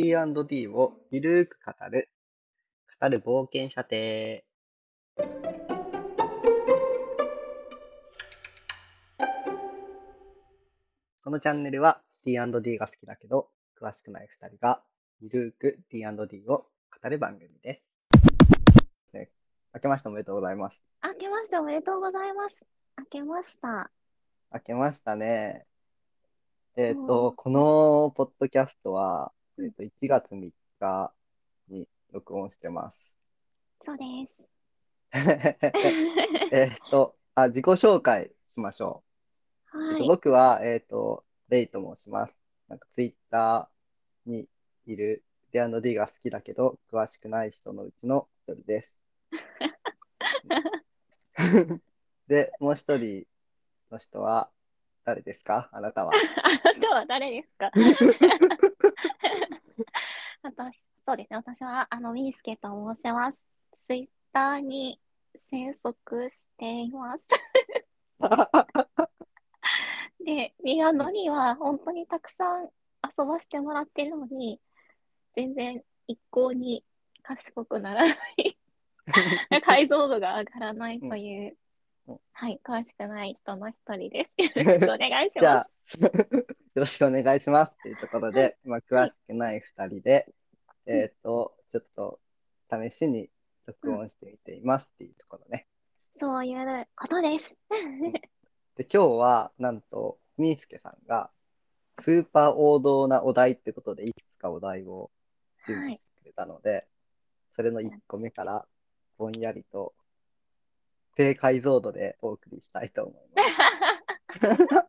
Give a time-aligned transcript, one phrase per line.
[0.00, 2.08] D&D をゆるーく語る、
[3.00, 4.44] 語る冒険者亭。
[11.24, 14.84] このチャンネルは D&D が好きだけど、詳しくない2人が
[15.20, 16.68] ゆるーく D&D を語
[17.10, 17.82] る番組で
[19.10, 19.16] す。
[19.16, 19.30] ね、
[19.74, 20.80] 明けましておめでとうございます。
[21.02, 22.56] 明けましておめでとうございます。
[22.96, 23.90] 明けました。
[24.54, 25.66] 明けましたね。
[26.76, 31.12] えっ、そうと、このポッドキャストは、うんえっと、1月3日
[31.68, 33.12] に録音してます。
[33.80, 34.36] そうです。
[36.52, 39.02] えっと、あ、自己紹介しましょ
[39.74, 39.78] う。
[39.90, 40.08] えっとはい。
[40.08, 42.36] 僕は、えっと、レイと申します。
[42.68, 44.48] なんかツイッターに
[44.86, 48.96] いる D&D が好きだけど、詳しくない人のうちの一人です。
[52.28, 53.26] で、もう一人
[53.90, 54.50] の人は
[55.04, 55.68] 誰ですか？
[55.72, 56.12] あなたは。
[56.44, 57.70] あなたは誰ですか？
[57.74, 57.96] 私、
[61.08, 61.38] そうですね。
[61.38, 63.42] 私は、あの、ミースケと申します。
[63.86, 65.00] ツイッターに
[65.50, 67.26] 生息しています。
[70.22, 72.68] で、リアノには本当にたくさん
[73.18, 74.60] 遊ばしてもらってるのに、
[75.34, 76.84] 全然一向に
[77.22, 78.58] 賢くならない。
[79.64, 81.56] 解像度が上がらないという、
[82.08, 84.32] うんはい、詳しくない人の一人です。
[84.60, 85.96] よろしくお願いしじゃあます。
[86.04, 90.30] よろしくお願いしますっていうところで、まあ、詳しくない2人で、
[90.90, 92.18] えっと、ちょっと
[92.70, 93.28] 試しに
[93.66, 95.66] 録音してみていますっていうところね。
[96.18, 97.54] そういうことです。
[98.74, 101.30] で、今日は、なんと、みーすけさんが、
[102.00, 105.10] スーパー王道なお題ってことで、いくつかお題を
[105.66, 106.86] 準備してくれたので、
[107.54, 108.66] それの1個目から、
[109.18, 109.92] ぼんやりと、
[111.16, 113.48] 低解像度でお送りしたいと思います。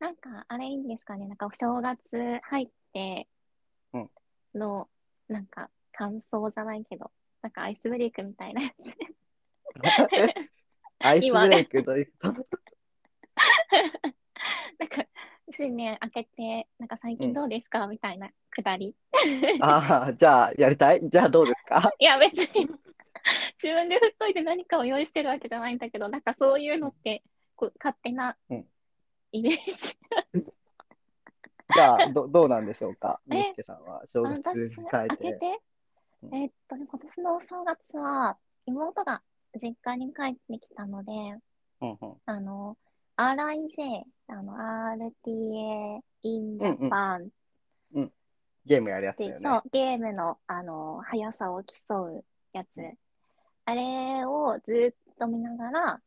[0.00, 1.28] なんか、あれいいんですかね。
[1.28, 2.00] なんか、お正月
[2.42, 3.37] 入ってうん
[4.58, 4.88] の、
[5.28, 7.10] なんか、感想じゃないけど、
[7.42, 8.74] なんかアイスブレイクみたいなやつ。
[10.14, 10.34] え？
[11.00, 12.32] アイスブレイクどういうこと？
[14.78, 15.04] なんか、
[15.50, 18.94] 新年明けて、なんか最近どうですか、みたいなくだり。
[19.60, 21.00] ああ、じゃあ、やりたい？
[21.02, 21.90] じゃあどうですか？
[21.98, 22.68] いや、別に
[23.62, 27.22] 自分で振っといて何かを用意してるわけじゃないんだけど、なんかそういうのって、
[27.56, 28.66] こう勝手なうん
[29.32, 29.98] イメージ。
[31.74, 33.20] じゃあ、ど どうなんでしょうか？
[33.30, 34.50] えみーすけさんは、正月
[35.04, 35.16] えて。
[35.16, 35.60] けて、
[36.22, 36.34] うん。
[36.34, 39.22] えーっとね、今年のお正月は、妹が
[39.60, 41.12] 実家に帰ってきたので、
[41.80, 42.16] うんうん。
[42.26, 42.76] あの、
[43.16, 46.70] RIJ、あの、RTA in うん。
[46.70, 46.90] うん。
[46.90, 47.30] Japan
[48.64, 49.48] ゲームやるやつで、だよね。
[49.48, 52.80] そう、ゲームの、あの、速さを競うやつ。
[53.64, 56.02] あれをずっと見ながら、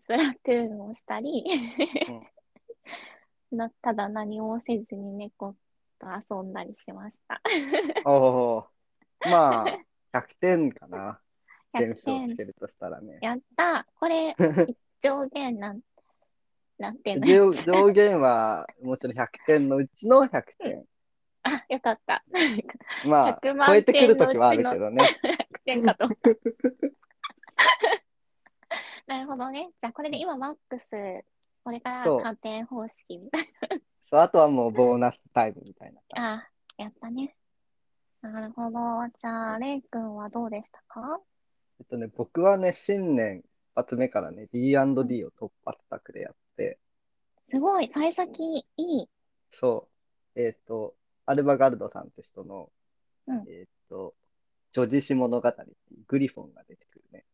[0.00, 1.44] スプラトゥーンをしたり、
[3.52, 5.54] なただ何もせずに猫
[5.98, 7.40] と遊んだりしました。
[8.04, 8.66] おお、
[9.20, 9.66] まあ、
[10.12, 11.20] 100点かな。
[11.74, 13.18] 100点数を点つけるとしたらね。
[13.20, 14.34] やったこれ、
[15.00, 15.80] 上限なん、
[16.78, 17.26] なんていうの？
[17.26, 20.84] 上上限はもちろん100点のうちの100点。
[21.42, 22.24] あ、よかった。
[23.06, 25.04] まあ、100万超えてくるときはあるけどね。
[25.04, 26.08] 100点かと。
[29.06, 29.68] なるほどね。
[29.80, 30.90] じゃあ、これで今マックス、
[31.66, 33.48] これからそう加点方式みたい
[34.08, 36.00] そうあとはもうボーナスタイムみたいな。
[36.14, 36.34] な。
[36.36, 37.34] あ、やったね。
[38.22, 38.78] なるほど。
[39.18, 41.20] じゃあ、レイ君はどうでしたか？
[41.80, 43.44] えっとね、僕はね、新年一
[43.74, 46.78] 発目からね、D&D を突破したくでやって、
[47.48, 49.08] すごい、幸先いい。
[49.52, 49.88] そ
[50.36, 50.94] う、えっと、
[51.24, 52.70] アルバガルドさんって人の、
[53.26, 54.14] うんえっと、
[54.72, 57.24] 女子誌物語っていうグリフォンが出てくるね。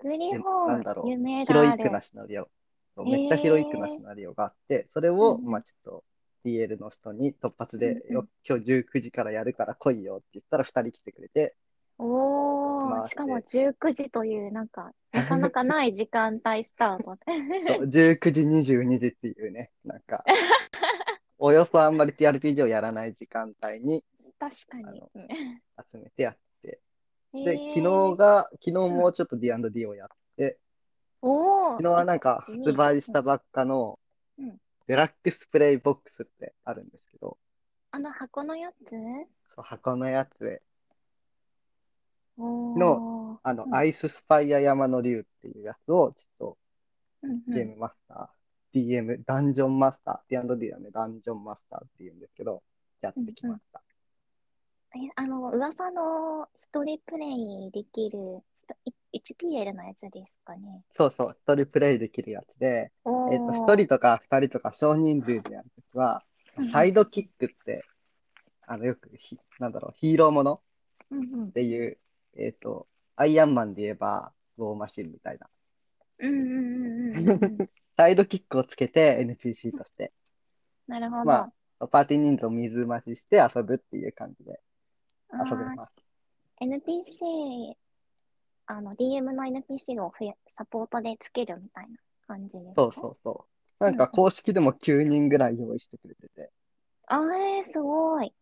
[0.00, 1.88] グリフでォンなんだろ、う夢ヒロイック。
[1.90, 2.50] なシナリオ。
[2.96, 5.44] めっちゃヒロイックなシナリオがあって、それを、うん。
[5.44, 6.04] まあちょっと
[6.44, 11.54] DL の人に突発で、今日19時からやるから来いよって言ったら2人来てくれて、
[11.98, 17.04] おー、回しかも19時という、なんか、なかなかない時間帯スタート。
[17.04, 18.42] そう19時、
[18.74, 20.24] 22時っていうね、なんか、
[21.38, 24.04] およそあんまり TRPG をやらない時間帯に
[24.38, 25.02] 確かに。
[25.92, 26.80] 集めてやって、
[27.34, 27.68] へで、ー。
[27.74, 30.14] 昨日が、昨日もうちょっと D&D をやって、
[31.22, 33.98] おー、昨日はなんか発売したばっかの
[34.38, 34.58] うん。
[34.86, 37.38] デラックスプレイボックスってあるんですけど、
[37.92, 38.90] あの箱のやつ？
[39.54, 40.62] そう箱のやつで、
[42.36, 43.74] のあの、うん。
[43.74, 46.58] アイススパイア山の竜っていうやつを、ちょっと
[47.46, 52.62] ゲームマスター、DM、ダンジョンマスター、D&D はね、ダンジョンマスターっていうんですけど、
[53.00, 53.82] やってきました。
[54.94, 58.42] え、あの、噂の一人プレイできる、
[59.12, 60.82] 1PL のやつですかね。
[60.96, 62.92] そうそう、一人プレイできるやつで、
[63.30, 66.22] えっと、一人とか二人とか少人数でやるときは
[66.72, 67.84] サイドキックって
[68.70, 70.60] あの、よくひ、なんだろう、ヒーローもの
[71.10, 71.50] うんうんっ。
[71.50, 71.98] ていう、
[72.36, 72.86] えっと、
[73.16, 75.48] アイアンマンで言えば、ウォーマシンみたいな。
[77.96, 80.12] サイドキックをつけて NPC として、
[80.86, 81.24] なるほど。
[81.24, 84.60] まパーティー人数を水増しして遊ぶっていう感じで
[85.32, 85.92] 遊べます。
[86.62, 87.74] NPC、
[88.70, 91.96] あの、DM の NPC を増やサポートでつけるみたいな
[92.28, 92.72] 感じですか？
[92.76, 93.46] そうそうそ
[93.80, 93.84] う。
[93.84, 96.50] なんか公式でも9人ぐらい用意してくれてて、
[97.08, 98.32] あー、えー、すごい。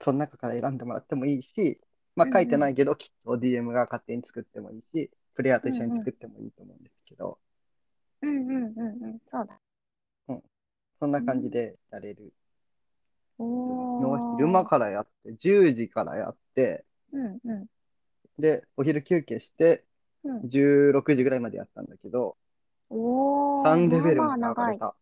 [0.00, 1.80] その中から選んでもらってもいいし、
[2.16, 7.38] まあ書いてないけど、きっと DM が勝手に作ってもいいし、プレイヤーと一緒に作ってもいいと思うんですけど、
[8.22, 9.18] うんうんうんうん。
[9.28, 9.58] そうだ。
[10.98, 12.32] そんな感じでやれる。
[13.38, 14.02] おー。
[14.02, 17.66] の昼間からやって、10時からやって、うんうん
[18.38, 19.84] で、お昼休憩して、
[20.24, 20.44] うん。
[20.44, 22.36] 16時ぐらいまでやったんだけど、
[22.88, 23.78] おー。
[23.78, 24.78] 3レベルまあまあ長い。
[24.78, 24.96] まで上がれた。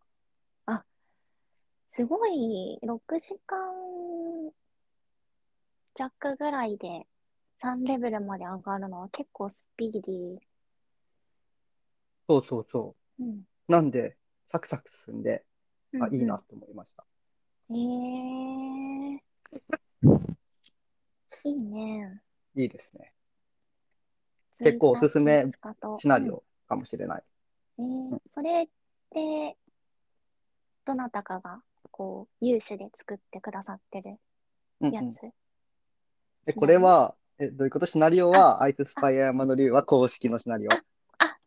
[1.95, 4.53] すごい、6時間
[5.95, 7.07] 弱ぐらいで
[7.63, 10.39] 3レベルまで上がるのは結構スピーディー。
[12.29, 13.45] そうそうそうん。
[13.69, 13.73] う。
[13.73, 14.17] なんで、
[14.49, 15.45] サクサク進んで、
[16.01, 17.07] あ、うんいいなと思いました。
[17.71, 17.77] うん。
[19.17, 19.23] えー。
[21.45, 22.23] いいね。
[22.55, 23.13] いいですね。
[24.63, 25.47] 結構おすすめ
[25.99, 27.23] シナリオかもしれない。
[27.79, 28.69] うんえー、それっ
[29.11, 29.57] て、
[30.85, 34.19] どなたかが、こう、有志で作ってくださってる
[34.81, 35.21] うんうんやつ？
[36.47, 37.87] で、これは、え、どういうこと？
[37.87, 40.73] シナリオは、アイススパイア山の竜は公式のシナリオ。
[40.73, 40.81] あ、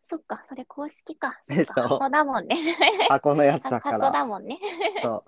[0.09, 1.39] そっか、それ公式か。
[1.50, 2.56] えそっかそう箱だもんね。
[3.09, 4.12] 箱のやつだ箱から。
[4.12, 4.59] だもんね。
[5.01, 5.23] そう。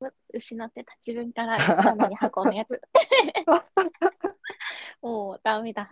[0.34, 2.80] 失ってた自分からなのに箱のやつ。
[5.04, 5.90] もうダメだ。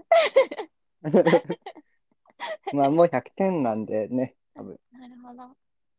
[2.73, 5.55] まあ、もう100点なんでね、多分なるほど。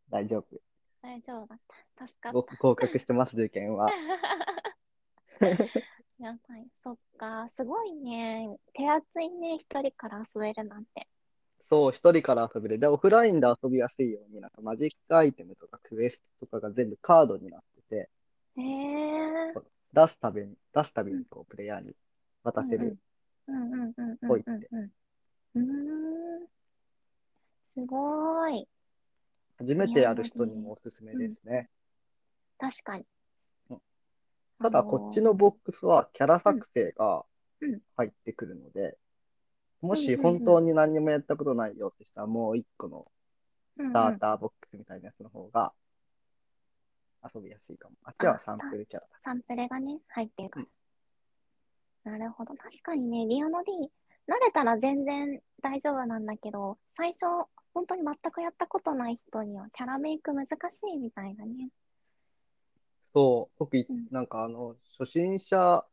[0.10, 0.48] 大丈夫。
[1.04, 1.60] 大丈夫だっ
[1.96, 2.08] た。
[2.08, 2.56] 助かっごた。
[2.56, 3.92] 合格してます、受験は。
[6.18, 6.66] やばい。
[6.84, 7.52] そっか。
[7.56, 8.58] すごいね。
[8.74, 9.60] 手厚いね。
[9.60, 11.08] 一人から遊べるなんて。
[11.70, 12.80] そう、一人から遊べる。
[12.80, 18.10] で、オフラインで遊びやすいように、なんかマジックアイテムとかクエストとかが全部カードになってて、
[18.58, 19.54] へえ。
[19.94, 21.94] 出すたびに、出すたびにこう、プレイヤーに
[22.44, 22.98] 渡せる。
[23.48, 24.70] うんうんうんうんぽいって。
[27.76, 28.68] すごい。
[29.58, 31.70] 初めてやる人にもおすすめですね。
[32.58, 33.06] 確かに
[33.70, 33.82] うん。
[34.62, 37.26] ただ、あのーこっちのボックスはキャラ作成が
[37.62, 38.98] うんうん入ってくるので、
[39.82, 43.08] もしうんうんうん本当に何にもやったことないよってしたら、もう一個の
[43.78, 45.74] うんうんスターターボックスみたいなやつの方が
[47.34, 47.96] 遊びやすいかも。
[48.04, 49.20] あっちはサンプルキャラだ。
[49.24, 50.66] サンプルがね、入ってるから。
[52.04, 52.54] なるほど。
[52.56, 53.72] 確かにね、リオの D、
[54.28, 57.26] 慣れたら全然大丈夫なんだけど、最初、
[57.74, 60.54] 本当に全くやったことない人にはキャラメイク難し
[60.94, 61.70] いみたいだね。
[63.14, 65.86] そう、僕いうん、なんかあの、初心者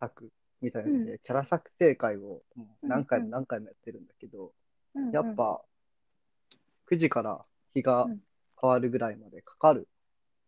[0.00, 2.42] 作みたいなので、キャラ作成会を
[2.82, 4.52] 何回もうんうん何回もやってるんだけど、
[4.94, 5.60] うんうんやっぱ
[6.86, 7.44] 9時から
[7.74, 8.20] 日がうん
[8.58, 9.86] 変わるぐらいまでかかる。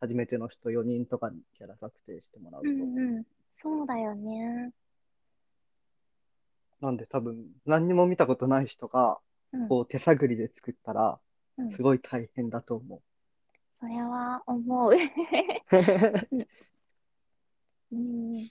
[0.00, 2.70] 初めての人4人とかにキャラ作成してもらうと。
[2.70, 3.24] うんうん。
[3.60, 4.72] そうだよね。
[6.80, 9.18] なんで多分何にも見たことない人が
[9.52, 9.68] うん。
[9.68, 11.18] こう手探りで作ったら
[11.56, 13.02] うんすごい大変だと思
[13.80, 14.94] それは思う。
[14.94, 14.98] う。
[17.92, 18.48] うん。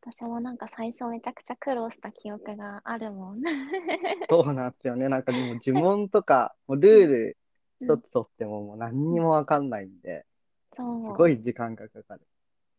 [0.00, 3.42] 私もなんか最初めちゃくちゃ苦労した記憶があるもん。
[4.30, 5.08] そうなんですよね。
[5.08, 7.36] なんかでも呪文とか、もうルール
[7.80, 10.24] 一つとってももう何にもわかんないんで、
[10.72, 11.06] そう。
[11.12, 12.20] すごい時間がかかる。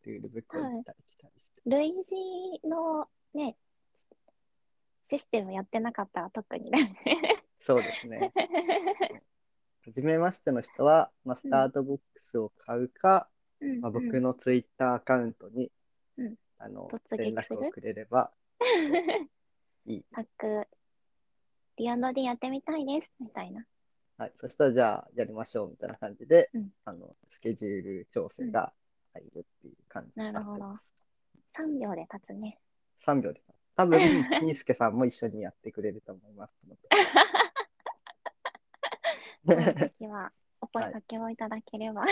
[0.06, 1.29] ルールブックを見たり来たり。
[1.66, 3.56] 類似のね、
[5.08, 6.96] システムやってなかったら特にね。
[7.66, 8.32] そうですね。
[9.84, 13.28] 初めましての人は、まあ、スタートボックスを買うか、
[13.60, 15.70] うんまあ、うん僕のツイッターアカウントに、
[16.16, 18.30] うんあの連絡をくれれば
[19.86, 20.04] いい。
[20.12, 20.68] タック、
[21.76, 23.66] D&D やってみたいです、みたいな。
[24.18, 24.32] はい。
[24.38, 28.74] そしたら、じゃあ、やりましょうみたいな感じで、うんあの、スケジュール調整が
[29.14, 30.89] 入るっていう感じになるほどってます。
[31.56, 32.58] 3秒で経つね。
[33.06, 33.42] 3秒で。
[33.76, 33.98] 多分、
[34.42, 36.54] みーすけさんも一緒にやってくれると思います。
[39.46, 42.04] その時はお声かけをいただければ。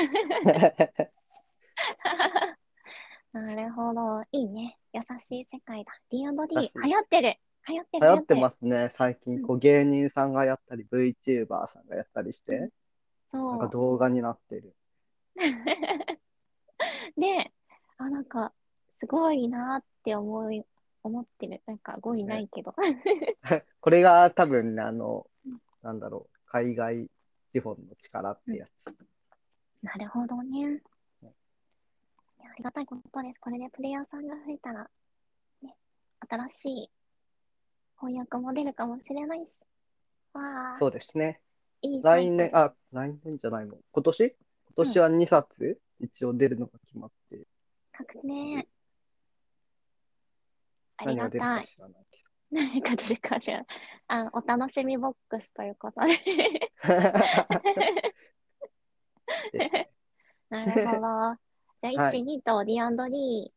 [3.32, 4.22] なるほど。
[4.32, 4.78] いいね。
[4.92, 5.92] 優しい世界だ。
[6.10, 7.36] D&D 優流行ってる。
[7.68, 8.06] 流行ってる。
[8.06, 8.90] 流行ってるますね。
[8.94, 12.58] 最近、こう、芸人さんがやったり、VTuber さんがやったりして、
[13.32, 13.70] なんかそう。
[13.70, 14.74] 動画になってる。
[17.16, 17.52] で、
[17.98, 18.54] あ、なんか、
[18.98, 20.64] すごいなって思い、
[21.02, 21.62] 思ってる。
[21.66, 22.74] なんか語彙ないけど。
[23.80, 25.26] これが多分ね、あの、
[25.82, 27.08] なんだろう、海外
[27.52, 28.86] 資本の力ってやつ。
[29.82, 30.58] なるほどね。
[30.60, 30.64] い
[32.42, 33.38] やありがたいことです。
[33.40, 34.90] これでプレイヤーさんが増えたら、
[35.62, 35.76] ね、
[36.28, 36.90] 新しい
[38.00, 39.56] 翻訳も出るかもしれないし。
[40.32, 41.40] わあ、そうですね。
[41.82, 43.80] いい来年、あ、来年じゃないもん。
[43.92, 44.36] 今年？
[44.66, 47.46] 今年は2冊、一応出るのが決まってる。
[47.92, 48.68] 確定。
[50.98, 51.64] あり何がたい。
[52.50, 53.64] 何が出るかしら。
[54.08, 56.72] あお楽しみボックスということで。
[60.50, 60.82] なるほど。
[60.82, 61.38] じゃあ、は
[61.82, 63.52] 1、2と D&D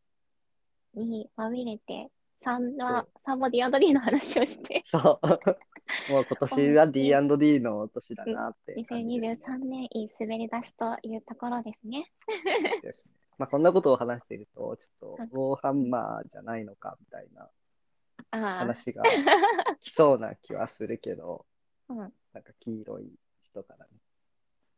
[0.94, 2.10] にまみれて、
[2.44, 5.28] 3は、3も D&D の話をして、そう。
[6.10, 12.12] もう今年は D&D の年だなってね2023年いい滑り出しというところですね。
[12.82, 17.50] ですねまあ、こんなことを話していると、ちょうんっと、ウォーハンマーじゃないのかみたいな
[18.32, 19.20] ああ、話が
[19.82, 21.46] 来そうな気はするけど、
[21.90, 22.14] うん。
[22.34, 23.92] なんか黄色い人からね。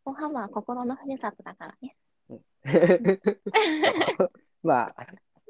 [0.06, 1.98] おはは心のふるさとだからね。
[4.64, 5.08] まあ、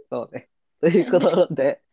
[0.10, 0.50] そうね。
[0.82, 1.84] ということで、